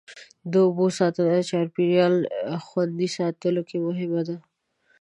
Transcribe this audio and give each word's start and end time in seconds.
د 0.51 0.53
اوبو 0.65 0.85
ساتنه 0.97 1.31
د 1.37 1.41
چاپېریال 1.49 2.15
خوندي 2.65 3.07
ساتلو 3.17 3.61
کې 3.69 3.77
مهمه 3.87 4.21
ده. 4.27 4.37